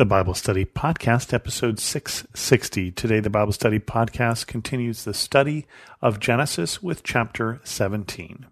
[0.00, 2.90] The Bible Study Podcast, episode 660.
[2.92, 5.66] Today, the Bible Study Podcast continues the study
[6.00, 8.46] of Genesis with chapter 17.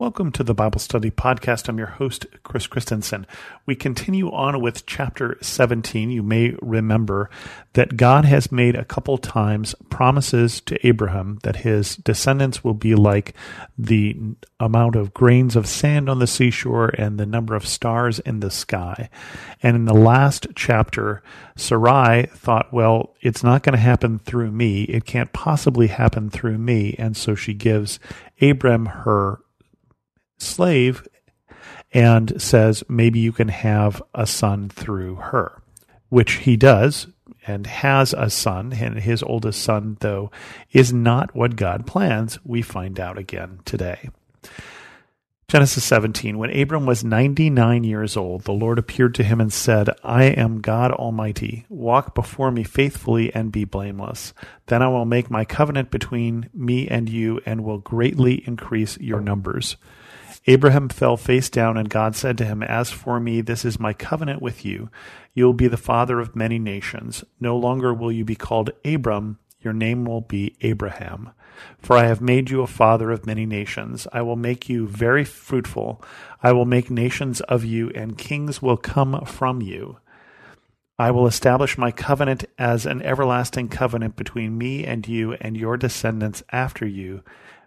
[0.00, 1.68] Welcome to the Bible Study Podcast.
[1.68, 3.28] I'm your host, Chris Christensen.
[3.64, 6.10] We continue on with chapter 17.
[6.10, 7.30] You may remember
[7.74, 12.96] that God has made a couple times promises to Abraham that his descendants will be
[12.96, 13.34] like
[13.78, 14.16] the
[14.58, 18.50] amount of grains of sand on the seashore and the number of stars in the
[18.50, 19.08] sky.
[19.62, 21.22] And in the last chapter,
[21.54, 24.82] Sarai thought, well, it's not going to happen through me.
[24.82, 26.96] It can't possibly happen through me.
[26.98, 28.00] And so she gives
[28.40, 29.38] Abram her
[30.38, 31.06] slave
[31.92, 35.62] and says, maybe you can have a son through her,
[36.08, 37.06] which he does
[37.46, 38.72] and has a son.
[38.72, 40.30] And his oldest son, though,
[40.72, 42.38] is not what God plans.
[42.44, 44.08] We find out again today.
[45.46, 49.90] Genesis 17 When Abram was 99 years old, the Lord appeared to him and said,
[50.02, 51.66] I am God Almighty.
[51.68, 54.32] Walk before me faithfully and be blameless.
[54.66, 59.20] Then I will make my covenant between me and you and will greatly increase your
[59.20, 59.76] numbers.
[60.46, 63.94] Abraham fell face down, and God said to him, As for me, this is my
[63.94, 64.90] covenant with you.
[65.32, 67.24] You will be the father of many nations.
[67.40, 71.30] No longer will you be called Abram, your name will be Abraham.
[71.78, 74.06] For I have made you a father of many nations.
[74.12, 76.04] I will make you very fruitful.
[76.42, 79.96] I will make nations of you, and kings will come from you.
[80.98, 85.76] I will establish my covenant as an everlasting covenant between me and you and your
[85.76, 87.22] descendants after you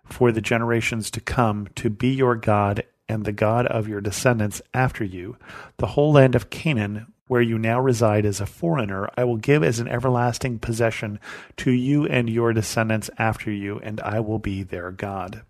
[0.09, 4.61] for the generations to come to be your God and the God of your descendants
[4.73, 5.37] after you.
[5.77, 9.63] The whole land of Canaan, where you now reside as a foreigner, I will give
[9.63, 11.19] as an everlasting possession
[11.57, 15.41] to you and your descendants after you, and I will be their God.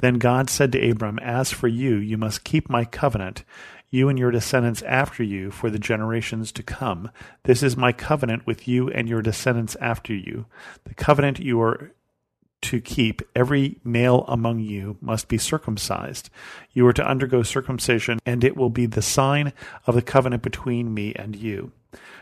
[0.00, 3.44] Then God said to Abram, As for you, you must keep my covenant,
[3.90, 7.10] you and your descendants after you, for the generations to come.
[7.44, 10.46] This is my covenant with you and your descendants after you.
[10.84, 11.92] The covenant you are
[12.74, 16.28] to keep, every male among you must be circumcised.
[16.72, 19.52] You are to undergo circumcision, and it will be the sign
[19.86, 21.70] of the covenant between me and you.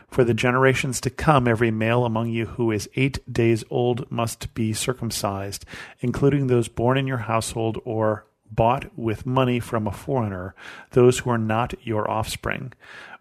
[0.07, 4.53] For the generations to come, every male among you who is eight days old must
[4.53, 5.65] be circumcised,
[6.01, 10.53] including those born in your household or bought with money from a foreigner,
[10.91, 12.73] those who are not your offspring.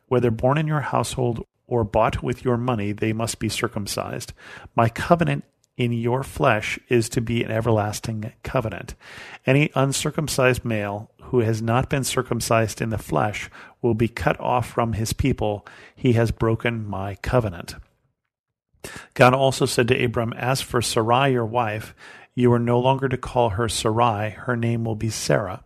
[0.08, 4.34] Whether born in your household or bought with your money, they must be circumcised.
[4.76, 5.44] My covenant
[5.76, 8.94] in your flesh is to be an everlasting covenant.
[9.46, 13.48] Any uncircumcised male who has not been circumcised in the flesh
[13.80, 15.66] will be cut off from his people.
[15.94, 17.76] He has broken my covenant.
[19.14, 21.94] God also said to Abram, As for Sarai, your wife,
[22.34, 25.64] you are no longer to call her Sarai, her name will be Sarah.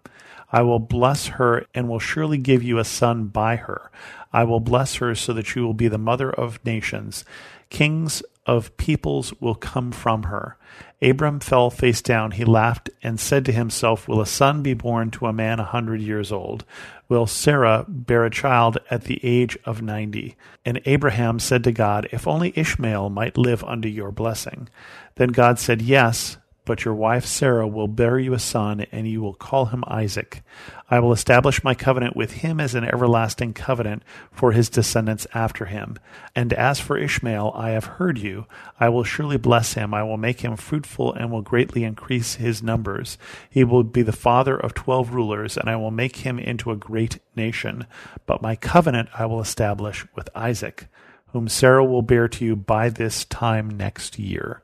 [0.53, 3.91] I will bless her and will surely give you a son by her.
[4.33, 7.25] I will bless her so that she will be the mother of nations.
[7.71, 10.57] Kings of peoples will come from her.
[11.03, 12.31] Abram fell face down.
[12.31, 15.65] He laughed and said to himself, Will a son be born to a man a
[15.65, 16.65] hundred years old?
[17.09, 20.37] Will Sarah bear a child at the age of ninety?
[20.65, 24.69] And Abraham said to God, If only Ishmael might live under your blessing.
[25.17, 29.23] Then God said, Yes, but your wife Sarah will bear you a son, and you
[29.23, 30.43] will call him Isaac.
[30.91, 35.65] I will establish my covenant with him as an everlasting covenant for his descendants after
[35.65, 35.97] him.
[36.35, 38.47] And as for Ishmael, I have heard you.
[38.79, 39.95] I will surely bless him.
[39.95, 43.17] I will make him fruitful and will greatly increase his numbers.
[43.49, 46.77] He will be the father of twelve rulers, and I will make him into a
[46.77, 47.87] great nation.
[48.27, 50.89] But my covenant I will establish with Isaac,
[51.29, 54.63] whom Sarah will bear to you by this time next year.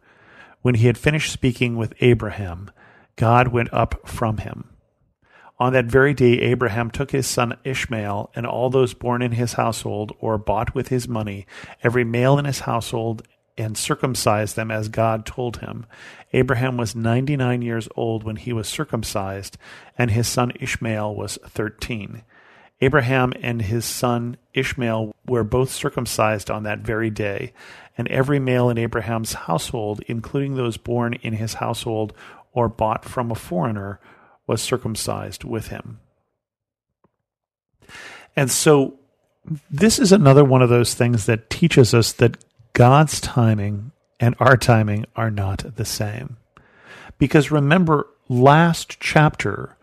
[0.63, 2.71] When he had finished speaking with Abraham,
[3.17, 4.71] God went up from him.
[5.59, 9.53] On that very day, Abraham took his son Ishmael and all those born in his
[9.53, 11.47] household or bought with his money,
[11.83, 13.27] every male in his household,
[13.59, 15.87] and circumcised them as God told him.
[16.33, 19.59] Abraham was ninety nine years old when he was circumcised,
[19.99, 22.23] and his son Ishmael was thirteen.
[22.83, 27.53] Abraham and his son Ishmael were both circumcised on that very day,
[27.97, 32.13] and every male in Abraham's household, including those born in his household
[32.53, 34.01] or bought from a foreigner,
[34.49, 36.01] was circumcised with him.
[38.35, 38.99] And so,
[39.71, 44.57] this is another one of those things that teaches us that God's timing and our
[44.57, 46.37] timing are not the same.
[47.17, 49.77] Because remember, last chapter,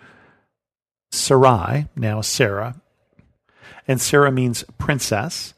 [1.12, 2.76] Sarai, now Sarah,
[3.88, 5.54] and Sarah means princess,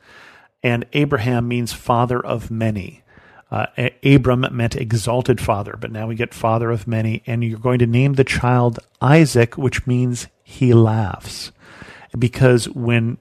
[0.64, 3.04] and Abraham means father of many.
[3.52, 3.66] Uh,
[4.04, 7.88] Abram meant exalted father, but now we get father of many, and you're going to
[7.88, 11.52] name the child Isaac, which means he laughs.
[12.18, 13.18] Because when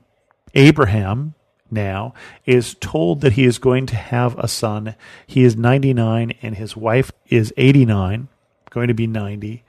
[0.55, 1.35] Abraham
[1.69, 2.15] now
[2.47, 4.95] is told that he is going to have a son,
[5.27, 8.29] he is 99 and his wife is 89,
[8.71, 9.65] going to be 90,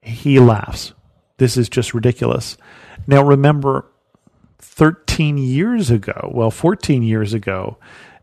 [0.00, 0.94] he laughs.
[1.38, 2.56] This is just ridiculous.
[3.06, 3.86] Now remember,
[4.58, 7.78] 13 years ago, well, 14 years ago,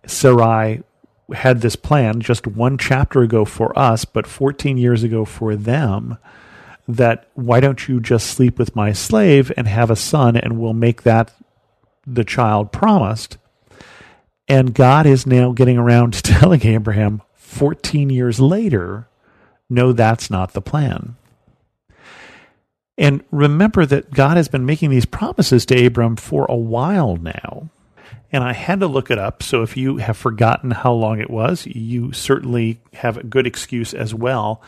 [0.05, 0.83] Sarai
[1.33, 6.17] had this plan just one chapter ago for us, but 14 years ago for them
[6.87, 10.73] that why don't you just sleep with my slave and have a son and we'll
[10.73, 11.33] make that
[12.05, 13.37] the child promised.
[14.47, 19.07] And God is now getting around to telling Abraham 14 years later,
[19.69, 21.15] no, that's not the plan.
[22.97, 27.69] And remember that God has been making these promises to Abram for a while now.
[28.31, 29.43] And I had to look it up.
[29.43, 33.93] So if you have forgotten how long it was, you certainly have a good excuse
[33.93, 34.61] as well.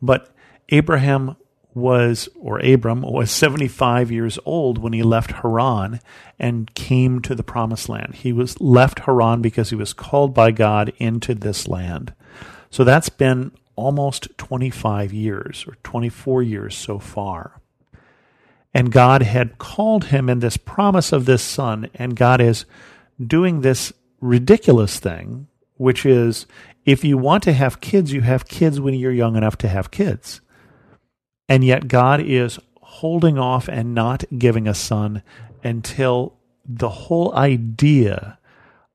[0.00, 0.28] But
[0.68, 1.36] Abraham
[1.74, 6.00] was, or Abram was 75 years old when he left Haran
[6.38, 8.14] and came to the promised land.
[8.14, 12.14] He was left Haran because he was called by God into this land.
[12.70, 17.61] So that's been almost 25 years or 24 years so far.
[18.74, 22.64] And God had called him in this promise of this son, and God is
[23.24, 26.46] doing this ridiculous thing, which is
[26.84, 29.90] if you want to have kids, you have kids when you're young enough to have
[29.90, 30.40] kids.
[31.48, 35.22] And yet God is holding off and not giving a son
[35.62, 38.38] until the whole idea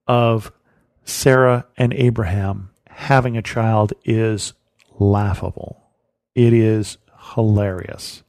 [0.07, 0.51] of
[1.03, 4.53] Sarah and Abraham having a child is
[5.00, 5.81] laughable.
[6.35, 6.97] It is
[7.35, 8.24] hilarious.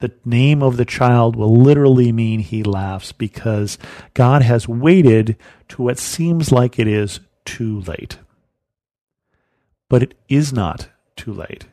[0.00, 3.78] The name of the child will literally mean he laughs because
[4.14, 5.36] God has waited
[5.68, 8.18] to what seems like it is too late.
[9.90, 11.66] But it is not too late.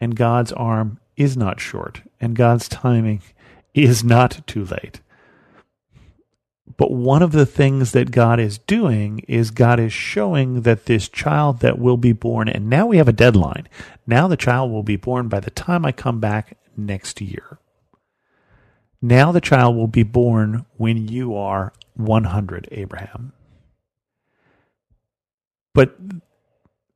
[0.00, 3.22] And God's arm is not short, and God's timing
[3.74, 5.00] is not too late.
[6.76, 11.08] But one of the things that God is doing is God is showing that this
[11.08, 13.68] child that will be born, and now we have a deadline.
[14.06, 17.59] Now the child will be born by the time I come back next year.
[19.02, 23.32] Now the child will be born when you are 100, Abraham.
[25.72, 25.96] But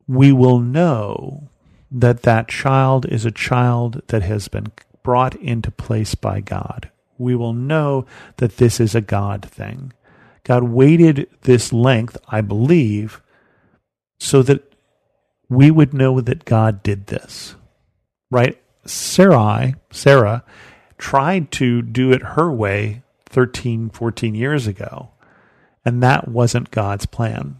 [0.06, 1.48] we will know
[1.90, 4.66] that that child is a child that has been
[5.02, 6.90] brought into place by God.
[7.16, 8.06] We will know
[8.38, 9.92] that this is a God thing.
[10.42, 13.22] God waited this length, I believe,
[14.18, 14.74] so that
[15.48, 17.54] we would know that God did this.
[18.30, 18.60] Right?
[18.84, 20.44] Sarai, Sarah,
[21.04, 25.10] tried to do it her way 13, 14 years ago,
[25.84, 27.58] and that wasn't God's plan.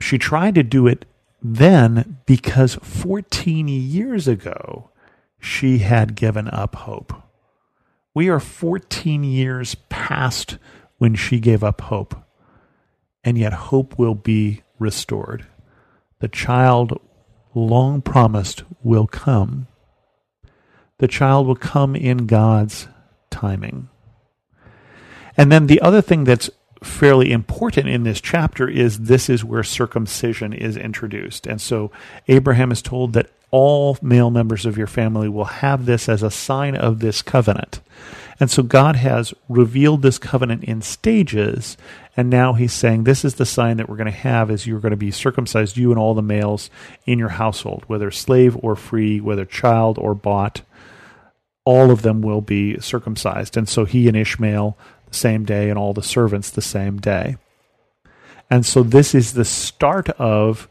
[0.00, 1.06] She tried to do it
[1.42, 4.90] then because 14 years ago
[5.40, 7.12] she had given up hope.
[8.14, 10.58] We are 14 years past
[10.98, 12.14] when she gave up hope,
[13.24, 15.46] and yet hope will be restored.
[16.20, 16.96] The child
[17.56, 19.66] long promised will come.
[21.04, 22.88] The child will come in God's
[23.28, 23.90] timing.
[25.36, 26.48] And then the other thing that's
[26.82, 31.46] fairly important in this chapter is this is where circumcision is introduced.
[31.46, 31.90] And so
[32.26, 36.30] Abraham is told that all male members of your family will have this as a
[36.30, 37.82] sign of this covenant.
[38.40, 41.76] And so God has revealed this covenant in stages,
[42.16, 44.80] and now he's saying this is the sign that we're going to have is you're
[44.80, 46.70] going to be circumcised, you and all the males
[47.04, 50.62] in your household, whether slave or free, whether child or bought,
[51.64, 53.56] all of them will be circumcised.
[53.56, 54.76] And so he and Ishmael
[55.08, 57.36] the same day and all the servants the same day.
[58.50, 60.68] And so this is the start of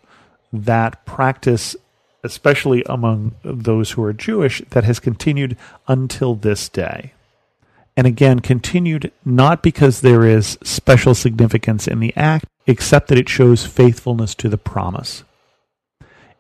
[0.52, 1.76] that practice,
[2.24, 5.58] especially among those who are Jewish, that has continued
[5.88, 7.14] until this day.
[7.98, 13.30] And again, continued not because there is special significance in the act, except that it
[13.30, 15.24] shows faithfulness to the promise.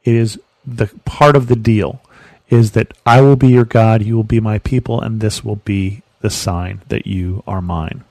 [0.04, 2.02] It is the part of the deal
[2.50, 5.58] is that I will be your God, you will be my people, and this will
[5.58, 8.04] be the sign that you are mine.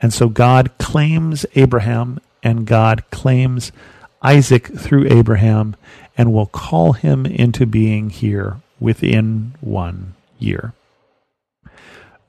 [0.00, 3.72] And so God claims Abraham and God claims
[4.22, 5.76] Isaac through Abraham
[6.16, 10.72] and will call him into being here within one year.